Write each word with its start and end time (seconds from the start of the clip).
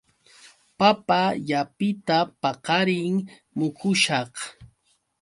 Papa 0.77 1.21
llapita 1.47 2.17
paqarin 2.41 3.15
mukushaq. 3.57 4.33